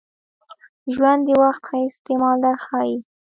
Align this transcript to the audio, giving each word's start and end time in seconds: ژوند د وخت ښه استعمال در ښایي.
ژوند 0.95 1.21
د 1.27 1.29
وخت 1.43 1.61
ښه 1.67 1.77
استعمال 1.89 2.37
در 2.43 2.55
ښایي. 2.65 2.97